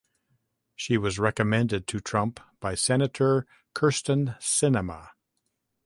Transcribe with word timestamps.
He 0.75 0.97
was 0.97 1.19
recommended 1.19 1.85
to 1.85 1.99
Trump 1.99 2.39
by 2.59 2.73
Senator 2.73 3.45
Kyrsten 3.75 4.35
Sinema. 4.39 5.11